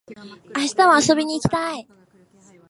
[0.57, 1.87] 明日も遊びに行きたい